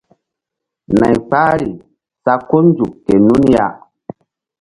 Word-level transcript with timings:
Nay 0.99 1.15
kpahri 1.27 1.69
sa 2.23 2.33
ko 2.47 2.57
nzuk 2.67 2.93
ke 3.05 3.15
nun. 3.27 3.43